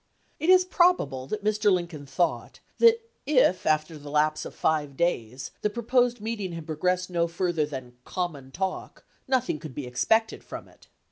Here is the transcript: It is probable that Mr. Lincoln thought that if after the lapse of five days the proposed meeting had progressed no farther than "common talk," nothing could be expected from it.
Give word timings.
It 0.39 0.49
is 0.49 0.65
probable 0.65 1.27
that 1.27 1.43
Mr. 1.43 1.71
Lincoln 1.71 2.07
thought 2.07 2.59
that 2.79 3.07
if 3.27 3.67
after 3.67 3.99
the 3.99 4.09
lapse 4.09 4.45
of 4.45 4.55
five 4.55 4.97
days 4.97 5.51
the 5.61 5.69
proposed 5.69 6.19
meeting 6.19 6.53
had 6.53 6.65
progressed 6.65 7.11
no 7.11 7.27
farther 7.27 7.67
than 7.67 7.97
"common 8.03 8.49
talk," 8.49 9.05
nothing 9.27 9.59
could 9.59 9.75
be 9.75 9.85
expected 9.85 10.43
from 10.43 10.67
it. 10.67 10.87